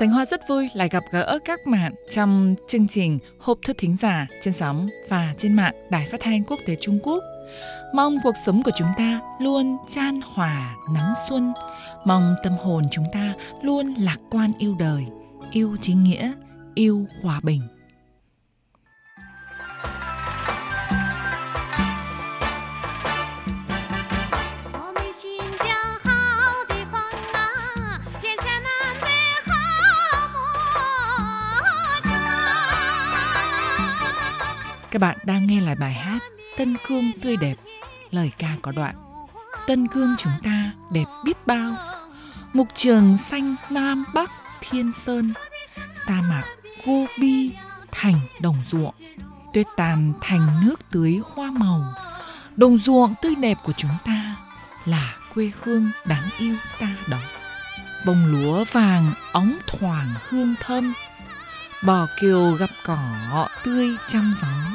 Sánh 0.00 0.10
Hoa 0.10 0.26
rất 0.26 0.48
vui 0.48 0.68
lại 0.74 0.88
gặp 0.88 1.04
gỡ 1.10 1.38
các 1.44 1.60
bạn 1.66 1.94
trong 2.10 2.54
chương 2.68 2.88
trình 2.88 3.18
Hộp 3.38 3.58
thư 3.64 3.72
thính 3.72 3.96
giả 4.02 4.26
trên 4.42 4.54
sóng 4.54 4.88
và 5.08 5.34
trên 5.38 5.52
mạng 5.52 5.74
Đài 5.90 6.08
Phát 6.10 6.20
thanh 6.20 6.44
Quốc 6.44 6.60
tế 6.66 6.76
Trung 6.80 6.98
Quốc. 7.02 7.24
Mong 7.94 8.16
cuộc 8.22 8.34
sống 8.46 8.62
của 8.62 8.70
chúng 8.76 8.88
ta 8.96 9.20
luôn 9.40 9.76
chan 9.88 10.20
hòa 10.24 10.76
nắng 10.94 11.14
xuân. 11.28 11.52
Mong 12.04 12.34
tâm 12.42 12.52
hồn 12.52 12.84
chúng 12.90 13.04
ta 13.12 13.34
luôn 13.62 13.94
lạc 13.98 14.18
quan 14.30 14.52
yêu 14.58 14.76
đời, 14.78 15.04
yêu 15.52 15.76
chính 15.80 16.04
nghĩa, 16.04 16.32
yêu 16.74 17.06
hòa 17.22 17.40
bình. 17.42 17.62
Các 34.90 34.98
bạn 34.98 35.18
đang 35.24 35.46
nghe 35.46 35.60
lại 35.60 35.74
bài 35.74 35.92
hát 35.92 36.18
Tân 36.56 36.76
Cương 36.88 37.12
tươi 37.22 37.36
đẹp, 37.36 37.54
lời 38.10 38.32
ca 38.38 38.56
có 38.62 38.72
đoạn. 38.72 38.94
Tân 39.66 39.86
Cương 39.88 40.14
chúng 40.18 40.32
ta 40.42 40.72
đẹp 40.92 41.04
biết 41.24 41.46
bao, 41.46 41.76
mục 42.52 42.68
trường 42.74 43.16
xanh 43.16 43.56
Nam 43.70 44.04
Bắc 44.14 44.30
Thiên 44.60 44.92
Sơn, 45.06 45.32
sa 46.06 46.20
mạc 46.20 46.44
Gobi 46.84 47.52
thành 47.90 48.20
đồng 48.40 48.56
ruộng, 48.70 48.94
tuyết 49.52 49.66
tàn 49.76 50.12
thành 50.20 50.60
nước 50.64 50.90
tưới 50.90 51.20
hoa 51.34 51.50
màu. 51.50 51.94
Đồng 52.56 52.78
ruộng 52.78 53.14
tươi 53.22 53.34
đẹp 53.34 53.58
của 53.64 53.72
chúng 53.76 53.94
ta 54.04 54.36
là 54.84 55.16
quê 55.34 55.52
hương 55.62 55.90
đáng 56.06 56.28
yêu 56.38 56.56
ta 56.80 56.88
đó. 57.08 57.18
Bông 58.06 58.26
lúa 58.26 58.64
vàng 58.72 59.12
óng 59.32 59.58
thoảng 59.66 60.08
hương 60.28 60.54
thơm, 60.60 60.94
bò 61.84 62.06
kiều 62.20 62.50
gặp 62.50 62.70
cỏ 62.84 62.98
tươi 63.64 63.96
trăm 64.08 64.34
gió 64.42 64.69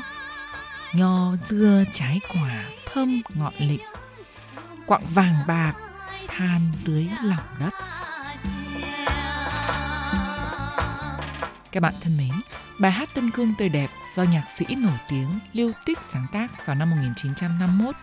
nho, 0.97 1.35
dưa, 1.49 1.83
trái 1.93 2.19
quả, 2.33 2.65
thơm 2.93 3.21
ngọn 3.35 3.53
lịm. 3.59 3.81
Quặng 4.85 5.03
vàng 5.13 5.35
bạc, 5.47 5.73
than 6.27 6.61
dưới 6.85 7.07
lòng 7.23 7.45
đất. 7.59 7.73
Các 11.71 11.79
bạn 11.79 11.93
thân 12.01 12.17
mến, 12.17 12.31
bài 12.79 12.91
hát 12.91 13.09
Tân 13.13 13.31
Cương 13.31 13.53
tươi 13.57 13.69
đẹp 13.69 13.89
do 14.15 14.23
nhạc 14.23 14.45
sĩ 14.57 14.65
nổi 14.77 14.97
tiếng 15.09 15.39
Lưu 15.53 15.71
Tích 15.85 15.99
sáng 16.11 16.27
tác 16.31 16.65
vào 16.65 16.75
năm 16.75 16.89
1951 16.89 17.95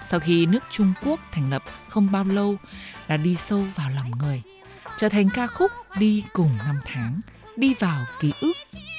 sau 0.00 0.20
khi 0.20 0.46
nước 0.46 0.64
Trung 0.70 0.92
Quốc 1.04 1.20
thành 1.32 1.50
lập 1.50 1.62
không 1.88 2.12
bao 2.12 2.24
lâu, 2.24 2.56
đã 3.08 3.16
đi 3.16 3.36
sâu 3.36 3.64
vào 3.74 3.90
lòng 3.90 4.10
người, 4.18 4.42
trở 4.96 5.08
thành 5.08 5.28
ca 5.34 5.46
khúc 5.46 5.70
đi 5.98 6.24
cùng 6.32 6.50
năm 6.66 6.80
tháng 6.84 7.20
đi 7.58 7.74
vào 7.74 8.04
ký 8.20 8.32
ức, 8.40 8.52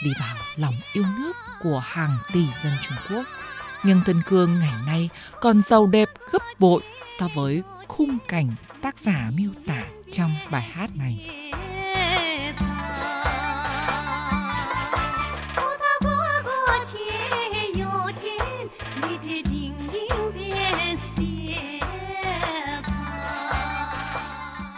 đi 0.04 0.12
vào 0.20 0.36
lòng 0.56 0.74
yêu 0.94 1.06
nước 1.20 1.34
của 1.64 1.80
hàng 1.86 2.18
tỷ 2.34 2.44
dân 2.64 2.74
Trung 2.82 2.98
Quốc. 3.10 3.26
Nhưng 3.84 4.02
Tân 4.06 4.22
Cương 4.26 4.60
ngày 4.60 4.74
nay 4.86 5.10
còn 5.42 5.62
giàu 5.70 5.88
đẹp 5.88 6.10
gấp 6.32 6.42
bội 6.60 6.82
so 7.20 7.28
với 7.36 7.64
khung 7.88 8.18
cảnh 8.28 8.50
tác 8.82 8.98
giả 8.98 9.32
miêu 9.36 9.52
tả 9.68 9.84
trong 10.12 10.32
bài 10.52 10.62
hát 10.62 10.90
này. 10.96 11.30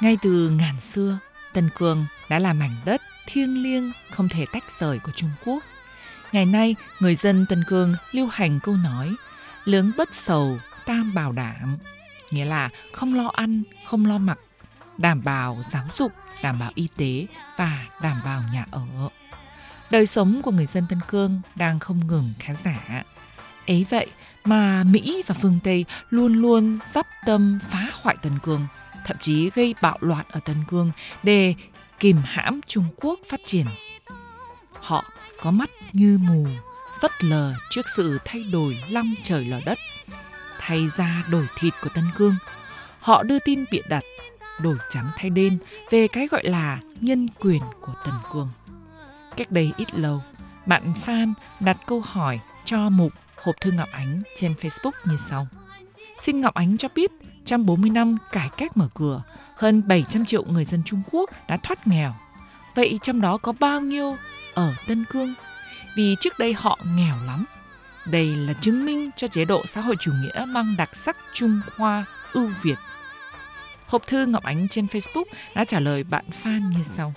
Ngay 0.02 0.18
từ 0.22 0.50
ngàn 0.50 0.80
xưa, 0.80 1.20
Tân 1.54 1.70
Cương 1.78 2.06
đã 2.30 2.40
là 2.40 2.54
mảnh 2.54 2.76
đất 2.86 3.02
thiêng 3.32 3.64
liêng 3.64 3.92
không 4.12 4.30
thể 4.30 4.46
tách 4.54 4.64
rời 4.80 5.00
của 5.00 5.12
Trung 5.16 5.32
Quốc. 5.46 5.64
Ngày 6.32 6.46
nay, 6.46 6.76
người 7.00 7.16
dân 7.16 7.46
Tân 7.50 7.64
Cương 7.68 7.96
lưu 8.12 8.28
hành 8.28 8.60
câu 8.64 8.76
nói 8.76 9.16
lướng 9.66 9.92
bất 9.98 10.16
sầu, 10.16 10.58
tam 10.86 11.14
bảo 11.14 11.32
đảm, 11.32 11.78
nghĩa 12.32 12.46
là 12.46 12.70
không 12.94 13.14
lo 13.14 13.32
ăn, 13.34 13.64
không 13.86 14.06
lo 14.06 14.18
mặc, 14.18 14.40
đảm 14.98 15.24
bảo 15.24 15.64
giáo 15.72 15.84
dục, 15.98 16.12
đảm 16.44 16.60
bảo 16.60 16.72
y 16.76 16.88
tế 16.98 17.26
và 17.58 17.86
đảm 18.02 18.22
bảo 18.26 18.42
nhà 18.54 18.66
ở. 18.72 19.10
Đời 19.92 20.06
sống 20.06 20.42
của 20.42 20.52
người 20.52 20.66
dân 20.66 20.86
Tân 20.90 21.00
Cương 21.08 21.42
đang 21.56 21.80
không 21.80 22.08
ngừng 22.08 22.34
khá 22.40 22.54
giả. 22.66 23.04
Ấy 23.68 23.86
vậy 23.90 24.08
mà 24.46 24.84
Mỹ 24.84 25.24
và 25.28 25.36
phương 25.42 25.60
Tây 25.64 25.86
luôn 26.10 26.34
luôn 26.34 26.80
dắp 26.94 27.06
tâm 27.26 27.60
phá 27.70 27.88
hoại 28.02 28.18
Tân 28.22 28.40
Cương, 28.40 28.68
thậm 29.06 29.18
chí 29.20 29.50
gây 29.56 29.76
bạo 29.82 29.98
loạn 30.02 30.26
ở 30.32 30.40
Tân 30.40 30.56
Cương 30.68 30.92
để 31.24 31.56
kìm 32.02 32.18
hãm 32.24 32.62
Trung 32.68 32.86
Quốc 32.96 33.20
phát 33.30 33.40
triển. 33.46 33.66
Họ 34.74 35.06
có 35.42 35.52
mắt 35.52 35.70
như 35.94 36.20
mù, 36.22 36.46
vất 37.02 37.12
lờ 37.24 37.54
trước 37.70 37.86
sự 37.96 38.18
thay 38.26 38.44
đổi 38.52 38.78
long 38.90 39.14
trời 39.24 39.46
lở 39.46 39.60
đất. 39.66 39.78
Thay 40.60 40.90
ra 40.98 41.24
đổi 41.30 41.48
thịt 41.60 41.74
của 41.84 41.90
Tân 41.96 42.04
Cương, 42.16 42.36
họ 43.00 43.24
đưa 43.24 43.40
tin 43.40 43.66
bịa 43.72 43.82
đặt, 43.90 44.04
đổi 44.62 44.78
trắng 44.90 45.12
thay 45.18 45.30
đen 45.30 45.58
về 45.90 46.08
cái 46.08 46.28
gọi 46.28 46.44
là 46.44 46.80
nhân 47.02 47.28
quyền 47.40 47.62
của 47.82 47.94
Tân 48.06 48.14
Cương. 48.34 48.50
Cách 49.38 49.52
đây 49.52 49.72
ít 49.78 49.96
lâu, 49.96 50.22
bạn 50.66 50.94
Phan 51.04 51.34
đặt 51.60 51.78
câu 51.86 52.02
hỏi 52.06 52.40
cho 52.66 52.90
mục 52.90 53.14
Hộp 53.36 53.56
thư 53.62 53.72
Ngọc 53.72 53.90
Ánh 53.92 54.24
trên 54.38 54.54
Facebook 54.62 54.92
như 55.06 55.18
sau. 55.30 55.48
Xin 56.22 56.42
Ngọc 56.42 56.54
Ánh 56.54 56.78
cho 56.78 56.88
biết, 56.96 57.12
trong 57.46 57.66
40 57.66 57.90
năm 57.90 58.18
cải 58.32 58.50
cách 58.58 58.78
mở 58.78 58.88
cửa, 58.94 59.24
hơn 59.56 59.88
700 59.88 60.26
triệu 60.26 60.44
người 60.44 60.66
dân 60.66 60.82
Trung 60.86 61.02
Quốc 61.12 61.30
đã 61.48 61.58
thoát 61.58 61.88
nghèo. 61.88 62.14
Vậy 62.76 63.00
trong 63.02 63.22
đó 63.22 63.38
có 63.38 63.54
bao 63.60 63.82
nhiêu 63.82 64.16
ở 64.54 64.74
Tân 64.88 65.06
Cương? 65.10 65.34
Vì 65.96 66.16
trước 66.20 66.40
đây 66.40 66.54
họ 66.54 66.80
nghèo 66.96 67.16
lắm. 67.26 67.46
Đây 68.06 68.36
là 68.36 68.54
chứng 68.54 68.86
minh 68.86 69.10
cho 69.16 69.28
chế 69.28 69.46
độ 69.46 69.66
xã 69.66 69.82
hội 69.82 69.96
chủ 70.00 70.12
nghĩa 70.22 70.46
mang 70.48 70.76
đặc 70.78 70.96
sắc 70.96 71.18
Trung 71.34 71.62
Hoa 71.78 72.06
ưu 72.34 72.50
Việt. 72.62 72.78
Hộp 73.88 74.08
thư 74.08 74.26
Ngọc 74.26 74.44
Ánh 74.44 74.68
trên 74.68 74.86
Facebook 74.86 75.26
đã 75.56 75.66
trả 75.66 75.80
lời 75.80 76.04
bạn 76.04 76.26
Phan 76.44 76.70
như 76.70 76.84
sau. 76.98 77.14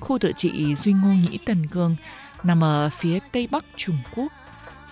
Khu 0.00 0.18
tự 0.18 0.32
trị 0.36 0.74
Duy 0.74 0.92
Ngô 0.92 1.08
Nhĩ 1.08 1.38
Tân 1.38 1.66
Cương 1.66 1.96
nằm 2.42 2.64
ở 2.64 2.90
phía 2.90 3.18
tây 3.32 3.48
bắc 3.50 3.64
Trung 3.76 3.98
Quốc, 4.16 4.32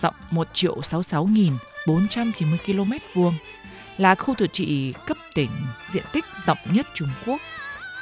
rộng 0.01 0.15
1 0.31 0.47
triệu 0.53 0.81
66 0.81 1.25
nghìn 1.25 1.53
490 1.87 2.59
km 2.65 2.91
vuông, 3.13 3.33
là 3.97 4.15
khu 4.15 4.35
tự 4.37 4.47
trị 4.47 4.93
cấp 5.05 5.17
tỉnh 5.35 5.49
diện 5.91 6.03
tích 6.11 6.25
rộng 6.45 6.57
nhất 6.71 6.87
Trung 6.93 7.09
Quốc. 7.25 7.41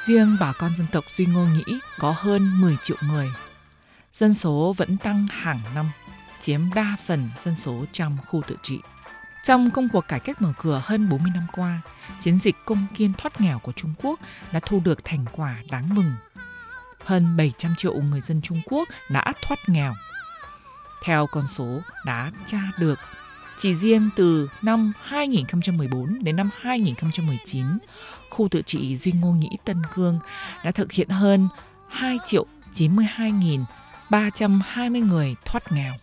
Riêng 0.06 0.36
bà 0.40 0.52
con 0.52 0.76
dân 0.76 0.86
tộc 0.92 1.04
Duy 1.16 1.26
Ngô 1.26 1.44
Nhĩ 1.44 1.78
có 1.98 2.14
hơn 2.16 2.60
10 2.60 2.76
triệu 2.82 2.96
người. 3.02 3.28
Dân 4.12 4.34
số 4.34 4.74
vẫn 4.76 4.96
tăng 4.96 5.26
hàng 5.30 5.60
năm, 5.74 5.90
chiếm 6.40 6.60
đa 6.74 6.96
phần 7.06 7.30
dân 7.44 7.56
số 7.56 7.84
trong 7.92 8.18
khu 8.26 8.42
tự 8.46 8.56
trị. 8.62 8.80
Trong 9.44 9.70
công 9.70 9.88
cuộc 9.88 10.08
cải 10.08 10.20
cách 10.20 10.42
mở 10.42 10.52
cửa 10.58 10.80
hơn 10.84 11.08
40 11.08 11.30
năm 11.34 11.46
qua, 11.52 11.80
chiến 12.20 12.38
dịch 12.38 12.56
công 12.64 12.86
kiên 12.94 13.12
thoát 13.18 13.40
nghèo 13.40 13.58
của 13.58 13.72
Trung 13.72 13.94
Quốc 14.02 14.20
đã 14.52 14.60
thu 14.60 14.80
được 14.84 15.04
thành 15.04 15.24
quả 15.32 15.56
đáng 15.70 15.94
mừng. 15.94 16.12
Hơn 17.04 17.36
700 17.36 17.74
triệu 17.76 17.94
người 17.94 18.20
dân 18.20 18.42
Trung 18.42 18.60
Quốc 18.64 18.88
đã 19.10 19.32
thoát 19.42 19.58
nghèo. 19.66 19.94
Theo 21.04 21.26
con 21.32 21.44
số 21.56 21.80
đã 22.06 22.30
tra 22.46 22.60
được 22.78 22.98
chỉ 23.58 23.74
riêng 23.74 24.10
từ 24.16 24.50
năm 24.62 24.92
2014 25.02 26.24
đến 26.24 26.36
năm 26.36 26.50
2019, 26.60 27.66
khu 28.30 28.48
tự 28.48 28.62
trị 28.62 28.96
Duy 28.96 29.12
Ngô 29.12 29.32
Nhĩ 29.32 29.50
Tân 29.64 29.82
Cương 29.94 30.18
đã 30.64 30.70
thực 30.70 30.92
hiện 30.92 31.08
hơn 31.08 31.48
2 31.88 32.18
triệu 32.24 32.46
92.320 32.74 35.06
người 35.06 35.34
thoát 35.44 35.72
nghèo. 35.72 35.94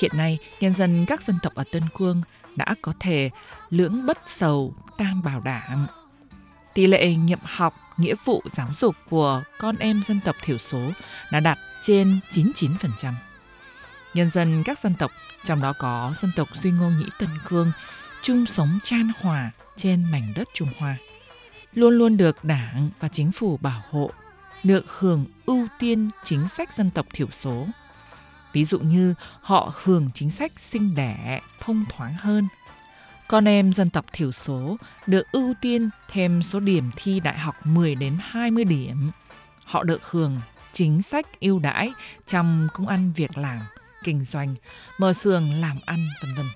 Hiện 0.00 0.10
nay, 0.14 0.38
nhân 0.60 0.74
dân 0.74 1.04
các 1.06 1.22
dân 1.22 1.38
tộc 1.42 1.54
ở 1.54 1.64
Tân 1.72 1.82
Cương 1.98 2.22
đã 2.56 2.74
có 2.82 2.92
thể 3.00 3.30
lưỡng 3.70 4.06
bất 4.06 4.18
sầu 4.26 4.74
tam 4.98 5.22
bảo 5.22 5.40
đảm. 5.40 5.86
Tỷ 6.74 6.86
lệ 6.86 7.14
nhập 7.14 7.40
học, 7.42 7.74
nghĩa 7.96 8.14
vụ 8.24 8.42
giáo 8.52 8.68
dục 8.80 8.96
của 9.10 9.42
con 9.58 9.76
em 9.76 10.02
dân 10.08 10.20
tộc 10.24 10.36
thiểu 10.42 10.58
số 10.58 10.90
đã 11.32 11.40
đạt 11.40 11.58
trên 11.82 12.20
99%. 12.30 13.12
Nhân 14.14 14.30
dân 14.30 14.62
các 14.64 14.78
dân 14.78 14.94
tộc 14.94 15.10
trong 15.44 15.62
đó 15.62 15.72
có 15.78 16.14
dân 16.20 16.32
tộc 16.36 16.48
Duy 16.62 16.70
Ngô 16.70 16.90
Nhĩ 16.90 17.06
Tân 17.18 17.28
Cương, 17.48 17.72
chung 18.22 18.46
sống 18.46 18.78
chan 18.84 19.10
hòa 19.20 19.50
trên 19.76 20.04
mảnh 20.04 20.32
đất 20.36 20.48
Trung 20.54 20.68
Hoa. 20.78 20.96
Luôn 21.72 21.94
luôn 21.94 22.16
được 22.16 22.44
Đảng 22.44 22.90
và 23.00 23.08
chính 23.08 23.32
phủ 23.32 23.56
bảo 23.56 23.82
hộ, 23.90 24.10
được 24.62 24.84
hưởng 24.98 25.24
ưu 25.46 25.66
tiên 25.78 26.10
chính 26.24 26.48
sách 26.48 26.76
dân 26.76 26.90
tộc 26.90 27.06
thiểu 27.12 27.26
số. 27.40 27.66
Ví 28.52 28.64
dụ 28.64 28.78
như 28.78 29.14
họ 29.40 29.72
hưởng 29.82 30.10
chính 30.14 30.30
sách 30.30 30.52
sinh 30.58 30.94
đẻ 30.94 31.40
thông 31.60 31.84
thoáng 31.88 32.14
hơn. 32.18 32.48
Con 33.28 33.48
em 33.48 33.72
dân 33.72 33.90
tộc 33.90 34.04
thiểu 34.12 34.32
số 34.32 34.76
được 35.06 35.26
ưu 35.32 35.54
tiên 35.60 35.90
thêm 36.10 36.42
số 36.42 36.60
điểm 36.60 36.90
thi 36.96 37.20
đại 37.20 37.38
học 37.38 37.54
10 37.64 37.94
đến 37.94 38.18
20 38.20 38.64
điểm. 38.64 39.10
Họ 39.64 39.82
được 39.82 40.10
hưởng 40.10 40.40
chính 40.72 41.02
sách 41.02 41.40
ưu 41.40 41.58
đãi 41.58 41.92
trong 42.26 42.68
công 42.72 42.88
ăn 42.88 43.12
việc 43.16 43.38
làm 43.38 43.58
kinh 44.04 44.24
doanh, 44.24 44.54
mở 44.98 45.12
xưởng 45.12 45.52
làm 45.52 45.76
ăn 45.86 46.08
vân 46.22 46.34
vân. 46.34 46.46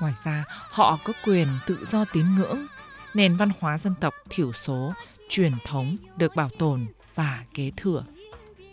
Ngoài 0.00 0.12
ra, 0.24 0.44
họ 0.70 0.98
có 1.04 1.12
quyền 1.24 1.48
tự 1.66 1.84
do 1.86 2.04
tín 2.12 2.24
ngưỡng, 2.36 2.66
nền 3.14 3.36
văn 3.36 3.50
hóa 3.60 3.78
dân 3.78 3.94
tộc 4.00 4.14
thiểu 4.30 4.52
số, 4.52 4.92
truyền 5.28 5.52
thống 5.64 5.96
được 6.16 6.36
bảo 6.36 6.48
tồn, 6.58 6.86
và 7.14 7.44
kế 7.54 7.70
thừa. 7.76 8.04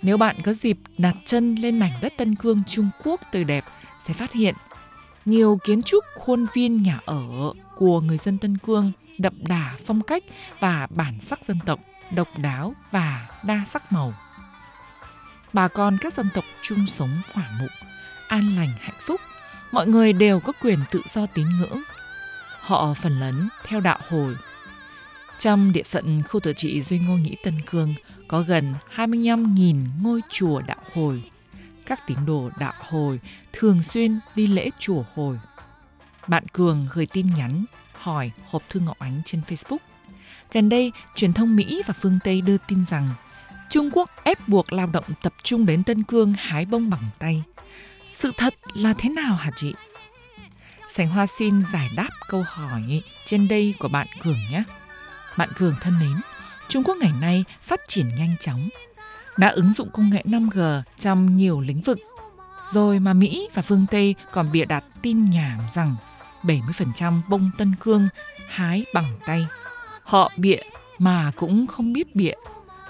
Nếu 0.01 0.17
bạn 0.17 0.35
có 0.43 0.53
dịp 0.53 0.77
đặt 0.97 1.15
chân 1.25 1.55
lên 1.55 1.79
mảnh 1.79 1.99
đất 2.01 2.13
Tân 2.17 2.35
Cương 2.35 2.63
Trung 2.67 2.89
Quốc 3.03 3.21
tươi 3.31 3.43
đẹp, 3.43 3.65
sẽ 4.07 4.13
phát 4.13 4.33
hiện 4.33 4.55
nhiều 5.25 5.59
kiến 5.63 5.81
trúc 5.81 6.03
khuôn 6.15 6.45
viên 6.53 6.83
nhà 6.83 6.99
ở 7.05 7.23
của 7.77 8.01
người 8.01 8.17
dân 8.17 8.37
Tân 8.37 8.57
Cương 8.57 8.91
đậm 9.17 9.33
đà 9.47 9.75
phong 9.85 10.01
cách 10.01 10.23
và 10.59 10.87
bản 10.89 11.19
sắc 11.21 11.45
dân 11.45 11.59
tộc, 11.65 11.79
độc 12.11 12.27
đáo 12.37 12.73
và 12.91 13.29
đa 13.45 13.65
sắc 13.71 13.91
màu. 13.91 14.13
Bà 15.53 15.67
con 15.67 15.97
các 15.97 16.13
dân 16.13 16.29
tộc 16.33 16.45
chung 16.61 16.87
sống 16.87 17.21
hòa 17.33 17.49
mục, 17.59 17.69
an 18.27 18.55
lành 18.55 18.71
hạnh 18.79 18.99
phúc, 19.01 19.21
mọi 19.71 19.87
người 19.87 20.13
đều 20.13 20.39
có 20.39 20.53
quyền 20.61 20.79
tự 20.91 21.01
do 21.13 21.25
tín 21.25 21.45
ngưỡng. 21.59 21.81
Họ 22.59 22.93
phần 22.93 23.19
lớn 23.19 23.47
theo 23.63 23.79
đạo 23.79 23.99
Hồi. 24.09 24.35
Trong 25.37 25.71
địa 25.71 25.83
phận 25.83 26.23
khu 26.23 26.39
tự 26.39 26.53
trị 26.53 26.81
Duy 26.81 26.99
Ngô 26.99 27.17
nghĩ 27.17 27.35
Tân 27.43 27.61
Cương 27.65 27.93
có 28.27 28.41
gần 28.41 28.75
25.000 28.95 29.85
ngôi 30.01 30.21
chùa 30.29 30.61
đạo 30.67 30.77
Hồi. 30.93 31.31
Các 31.85 32.07
tín 32.07 32.17
đồ 32.25 32.49
đạo 32.59 32.73
Hồi 32.89 33.19
thường 33.53 33.83
xuyên 33.83 34.19
đi 34.35 34.47
lễ 34.47 34.69
chùa 34.79 35.03
Hồi. 35.15 35.39
Bạn 36.27 36.47
Cường 36.53 36.87
gửi 36.93 37.05
tin 37.05 37.27
nhắn 37.37 37.65
hỏi 37.93 38.31
hộp 38.45 38.63
thư 38.69 38.79
Ngọc 38.79 38.99
Ánh 38.99 39.21
trên 39.25 39.41
Facebook. 39.47 39.77
Gần 40.51 40.69
đây, 40.69 40.91
truyền 41.15 41.33
thông 41.33 41.55
Mỹ 41.55 41.81
và 41.87 41.93
phương 41.93 42.19
Tây 42.23 42.41
đưa 42.41 42.57
tin 42.57 42.85
rằng 42.89 43.09
Trung 43.73 43.89
Quốc 43.93 44.09
ép 44.23 44.47
buộc 44.47 44.73
lao 44.73 44.87
động 44.87 45.03
tập 45.21 45.33
trung 45.43 45.65
đến 45.65 45.83
Tân 45.83 46.03
Cương 46.03 46.33
hái 46.37 46.65
bông 46.65 46.89
bằng 46.89 47.09
tay. 47.19 47.43
Sự 48.11 48.31
thật 48.37 48.53
là 48.73 48.93
thế 48.97 49.09
nào 49.09 49.35
hả 49.35 49.51
chị? 49.55 49.73
Sành 50.89 51.07
Hoa 51.07 51.27
xin 51.27 51.63
giải 51.73 51.89
đáp 51.95 52.09
câu 52.29 52.43
hỏi 52.47 53.01
trên 53.25 53.47
đây 53.47 53.73
của 53.79 53.87
bạn 53.87 54.07
Cường 54.23 54.37
nhé. 54.51 54.63
Bạn 55.37 55.49
Cường 55.55 55.75
thân 55.81 55.99
mến, 55.99 56.21
Trung 56.67 56.83
Quốc 56.83 56.97
ngày 56.97 57.11
nay 57.21 57.45
phát 57.61 57.79
triển 57.87 58.15
nhanh 58.15 58.35
chóng, 58.41 58.69
đã 59.37 59.47
ứng 59.47 59.73
dụng 59.77 59.89
công 59.93 60.09
nghệ 60.09 60.21
5G 60.25 60.81
trong 60.99 61.37
nhiều 61.37 61.61
lĩnh 61.61 61.81
vực. 61.81 61.99
Rồi 62.71 62.99
mà 62.99 63.13
Mỹ 63.13 63.49
và 63.53 63.61
phương 63.61 63.85
Tây 63.91 64.15
còn 64.31 64.51
bịa 64.51 64.65
đặt 64.65 64.83
tin 65.01 65.29
nhảm 65.29 65.59
rằng 65.73 65.95
70% 66.43 67.21
bông 67.29 67.51
tân 67.57 67.75
cương 67.79 68.07
hái 68.47 68.85
bằng 68.93 69.17
tay. 69.25 69.45
Họ 70.03 70.31
bịa 70.37 70.61
mà 70.99 71.31
cũng 71.35 71.67
không 71.67 71.93
biết 71.93 72.15
bịa. 72.15 72.33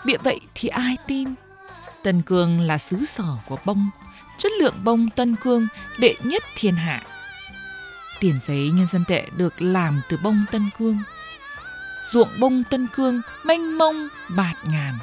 Bịa 0.05 0.17
vậy 0.17 0.39
thì 0.55 0.69
ai 0.69 0.97
tin? 1.07 1.33
Tân 2.03 2.21
cương 2.21 2.59
là 2.59 2.77
xứ 2.77 3.05
sở 3.05 3.37
của 3.47 3.57
bông, 3.65 3.89
chất 4.37 4.51
lượng 4.59 4.83
bông 4.83 5.09
tân 5.09 5.35
cương 5.35 5.67
đệ 5.99 6.15
nhất 6.23 6.43
thiên 6.55 6.75
hạ. 6.75 7.03
Tiền 8.19 8.39
giấy 8.47 8.71
nhân 8.73 8.87
dân 8.91 9.03
tệ 9.07 9.27
được 9.37 9.61
làm 9.61 10.01
từ 10.09 10.17
bông 10.23 10.45
tân 10.51 10.69
cương. 10.77 10.97
Ruộng 12.11 12.29
bông 12.39 12.63
tân 12.69 12.87
cương 12.95 13.21
mênh 13.45 13.77
mông 13.77 14.07
bạt 14.35 14.55
ngàn. 14.67 14.93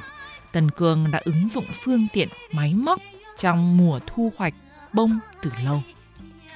Tân 0.53 0.71
cương 0.71 1.11
đã 1.11 1.21
ứng 1.25 1.49
dụng 1.55 1.67
phương 1.85 2.07
tiện 2.13 2.29
máy 2.53 2.75
móc 2.75 3.01
trong 3.37 3.77
mùa 3.77 4.01
thu 4.07 4.33
hoạch 4.37 4.55
bông 4.93 5.19
từ 5.43 5.51
lâu. 5.65 5.83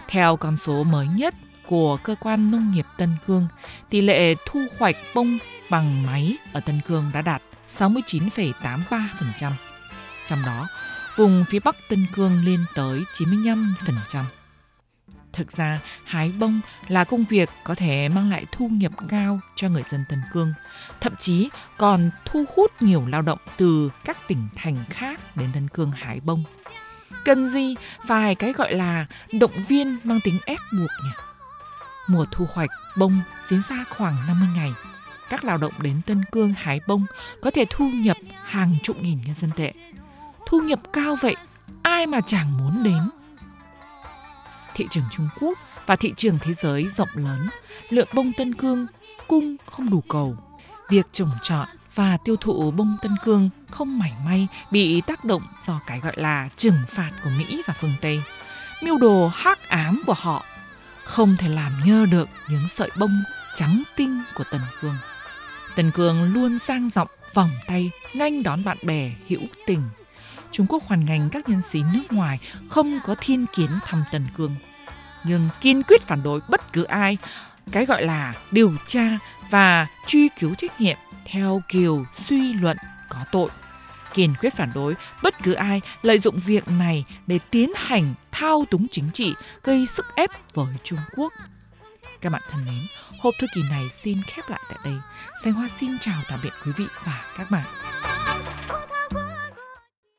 Theo 0.09 0.37
con 0.37 0.57
số 0.57 0.85
mới 0.85 1.07
nhất 1.17 1.35
của 1.67 1.97
cơ 1.97 2.15
quan 2.21 2.51
nông 2.51 2.73
nghiệp 2.75 2.87
Tân 2.99 3.17
Cương, 3.27 3.49
tỷ 3.91 4.01
lệ 4.01 4.35
thu 4.47 4.61
hoạch 4.79 4.97
bông 5.15 5.39
bằng 5.71 6.03
máy 6.03 6.37
ở 6.53 6.61
Tân 6.61 6.81
Cương 6.87 7.11
đã 7.15 7.23
đạt 7.23 7.43
69,83%. 7.79 9.51
Trong 10.27 10.43
đó, 10.47 10.69
vùng 11.17 11.45
phía 11.49 11.59
Bắc 11.65 11.77
Tân 11.89 12.07
Cương 12.15 12.45
lên 12.45 12.65
tới 12.75 13.05
95%. 13.15 14.25
Thực 15.33 15.53
ra, 15.53 15.81
hái 16.05 16.33
bông 16.39 16.61
là 16.89 17.05
công 17.05 17.25
việc 17.25 17.49
có 17.65 17.75
thể 17.75 18.09
mang 18.09 18.31
lại 18.31 18.47
thu 18.53 18.69
nhập 18.69 18.93
cao 19.09 19.41
cho 19.57 19.69
người 19.69 19.83
dân 19.91 20.05
Tân 20.09 20.23
Cương, 20.33 20.55
thậm 21.01 21.17
chí 21.19 21.49
còn 21.77 22.11
thu 22.25 22.45
hút 22.57 22.83
nhiều 22.83 23.07
lao 23.07 23.23
động 23.23 23.39
từ 23.57 23.91
các 24.05 24.29
tỉnh 24.29 24.49
thành 24.57 24.77
khác 24.91 25.37
đến 25.37 25.51
Tân 25.55 25.69
Cương 25.69 25.93
hái 25.93 26.19
bông. 26.27 26.45
Cần 27.25 27.47
gì 27.47 27.75
phải 28.07 28.35
cái 28.35 28.53
gọi 28.53 28.75
là 28.75 29.07
động 29.33 29.65
viên 29.69 29.99
mang 30.05 30.21
tính 30.25 30.39
ép 30.47 30.59
buộc 30.73 30.91
nhỉ? 31.05 31.11
Mùa 32.09 32.27
thu 32.33 32.47
hoạch 32.55 32.71
bông 32.99 33.21
diễn 33.49 33.63
ra 33.69 33.85
khoảng 33.91 34.17
50 34.27 34.49
ngày. 34.57 34.73
Các 35.29 35.45
lao 35.45 35.59
động 35.59 35.73
đến 35.79 36.01
Tân 36.07 36.25
Cương 36.33 36.53
hái 36.53 36.81
bông 36.87 37.07
có 37.43 37.51
thể 37.51 37.65
thu 37.71 37.89
nhập 37.89 38.17
hàng 38.45 38.77
chục 38.83 39.03
nghìn 39.03 39.21
nhân 39.27 39.35
dân 39.41 39.51
tệ. 39.57 39.73
Thu 40.47 40.61
nhập 40.61 40.81
cao 40.93 41.17
vậy, 41.21 41.37
ai 41.83 42.07
mà 42.07 42.21
chẳng 42.27 42.59
muốn 42.59 42.83
đến. 42.83 43.11
Thị 44.75 44.87
trường 44.91 45.05
Trung 45.13 45.29
Quốc 45.41 45.59
và 45.87 45.97
thị 45.97 46.13
trường 46.17 46.39
thế 46.39 46.55
giới 46.55 46.89
rộng 46.97 47.09
lớn, 47.15 47.49
lượng 47.91 48.09
bông 48.13 48.33
Tân 48.33 48.55
Cương 48.55 48.87
cung 49.29 49.57
không 49.67 49.91
đủ 49.91 50.01
cầu. 50.09 50.37
Việc 50.89 51.07
trồng 51.13 51.31
trọt 51.43 51.69
và 51.95 52.17
tiêu 52.25 52.37
thụ 52.37 52.71
bông 52.71 52.97
Tân 53.03 53.17
Cương 53.25 53.51
không 53.71 53.99
mảy 53.99 54.13
may 54.25 54.47
bị 54.71 55.01
tác 55.01 55.25
động 55.25 55.43
do 55.67 55.81
cái 55.87 56.01
gọi 56.01 56.13
là 56.17 56.49
trừng 56.57 56.79
phạt 56.89 57.11
của 57.25 57.31
Mỹ 57.39 57.63
và 57.67 57.75
phương 57.81 57.95
Tây. 58.01 58.23
Mưu 58.83 58.99
đồ 58.99 59.31
hắc 59.35 59.69
ám 59.69 60.03
của 60.07 60.15
họ 60.17 60.45
không 61.05 61.37
thể 61.39 61.49
làm 61.49 61.73
nhơ 61.85 62.07
được 62.07 62.29
những 62.49 62.69
sợi 62.69 62.91
bông 62.99 63.23
trắng 63.57 63.83
tinh 63.97 64.23
của 64.35 64.45
Tần 64.51 64.61
Cương. 64.81 64.97
Tần 65.77 65.91
Cương 65.91 66.35
luôn 66.35 66.59
sang 66.59 66.91
giọng 66.95 67.09
vòng 67.35 67.51
tay 67.67 67.91
nhanh 68.15 68.43
đón 68.43 68.65
bạn 68.65 68.77
bè 68.83 69.11
hữu 69.29 69.41
tình. 69.67 69.83
Trung 70.51 70.67
Quốc 70.69 70.83
hoàn 70.83 71.05
ngành 71.05 71.29
các 71.33 71.49
nhân 71.49 71.63
sĩ 71.71 71.83
nước 71.95 72.13
ngoài 72.13 72.39
không 72.69 73.01
có 73.05 73.15
thiên 73.21 73.47
kiến 73.55 73.71
thăm 73.85 74.05
Tần 74.13 74.23
Cương, 74.37 74.57
nhưng 75.25 75.49
kiên 75.61 75.83
quyết 75.83 76.03
phản 76.03 76.23
đối 76.23 76.41
bất 76.49 76.73
cứ 76.73 76.85
ai 76.85 77.19
cái 77.73 77.87
gọi 77.87 78.05
là 78.05 78.35
điều 78.51 78.73
tra 78.87 79.19
và 79.51 79.87
truy 80.07 80.29
cứu 80.41 80.55
trách 80.55 80.81
nhiệm 80.81 80.97
theo 81.25 81.63
kiểu 81.69 82.07
suy 82.17 82.53
luận 82.53 82.77
có 83.09 83.25
tội 83.33 83.49
kiên 84.15 84.35
quyết 84.41 84.55
phản 84.55 84.73
đối 84.75 84.95
bất 85.23 85.43
cứ 85.43 85.53
ai 85.53 85.81
lợi 86.03 86.19
dụng 86.19 86.37
việc 86.37 86.69
này 86.69 87.05
để 87.27 87.39
tiến 87.51 87.73
hành 87.77 88.15
thao 88.33 88.65
túng 88.71 88.87
chính 88.91 89.11
trị, 89.13 89.35
gây 89.63 89.87
sức 89.87 90.07
ép 90.17 90.31
với 90.55 90.75
Trung 90.85 90.99
Quốc. 91.17 91.33
Các 92.21 92.33
bạn 92.33 92.43
thân 92.51 92.65
mến, 92.65 92.87
hộp 93.19 93.35
thư 93.39 93.47
kỳ 93.55 93.63
này 93.71 93.89
xin 94.03 94.23
khép 94.27 94.45
lại 94.49 94.61
tại 94.69 94.79
đây. 94.85 94.95
Xanh 95.45 95.53
Hoa 95.53 95.69
xin 95.81 95.99
chào 96.01 96.23
tạm 96.29 96.41
biệt 96.43 96.53
quý 96.67 96.73
vị 96.77 96.85
và 97.07 97.25
các 97.39 97.51
bạn. 97.51 97.67